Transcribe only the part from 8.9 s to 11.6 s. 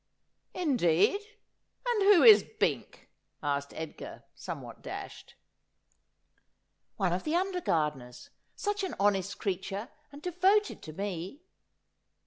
honest creature, and devoted to me.'